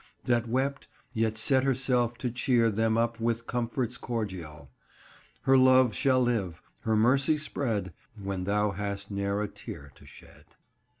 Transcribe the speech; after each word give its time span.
That 0.23 0.49
wept, 0.49 0.87
yet 1.13 1.37
set 1.37 1.63
herselfe 1.63 2.17
to 2.17 2.31
chere 2.35 2.71
Them 2.71 2.97
up 2.97 3.19
with 3.19 3.45
comforts 3.45 3.99
cordiall. 3.99 4.69
Her 5.43 5.55
Love 5.59 5.93
shall 5.93 6.21
live, 6.23 6.59
her 6.79 6.95
mercy 6.95 7.37
spread, 7.37 7.93
When 8.19 8.45
thou 8.45 8.71
hast 8.71 9.11
ne're 9.11 9.43
a 9.43 9.47
teare 9.47 9.91
to 9.93 10.05
shed." 10.07 10.45